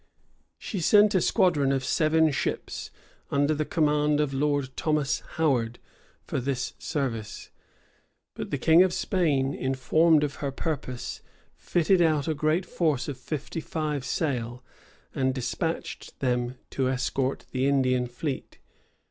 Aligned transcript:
She 0.57 0.79
sent 0.79 1.13
a 1.13 1.21
squadron 1.21 1.71
of 1.71 1.85
seven 1.85 2.31
ships, 2.31 2.89
under 3.29 3.53
the 3.53 3.65
command 3.65 4.19
of 4.19 4.33
Lord 4.33 4.75
Thomas 4.75 5.19
Howard, 5.37 5.77
for 6.25 6.39
this 6.39 6.73
service; 6.79 7.51
but 8.33 8.49
the 8.49 8.57
king 8.57 8.81
of 8.81 8.93
Spain, 8.95 9.53
informed 9.53 10.23
of 10.23 10.37
her 10.37 10.51
purpose, 10.51 11.21
fitted 11.55 12.01
out 12.01 12.27
a 12.27 12.33
great 12.33 12.65
force 12.65 13.07
of 13.07 13.15
fifty 13.15 13.59
five 13.61 14.03
sail, 14.03 14.63
and 15.13 15.35
despatched 15.35 16.19
them 16.19 16.55
to 16.71 16.87
escort 16.89 17.45
the 17.51 17.67
Indian 17.67 18.07
fleet. 18.07 18.57